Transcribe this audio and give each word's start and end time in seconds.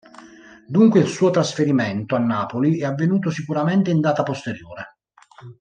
Dunque 0.65 0.99
il 0.99 1.05
suo 1.05 1.29
trasferimento 1.29 2.15
a 2.15 2.17
Napoli 2.17 2.79
è 2.79 2.85
avvenuto 2.85 3.29
sicuramente 3.29 3.91
in 3.91 3.99
data 3.99 4.23
posteriore. 4.23 4.95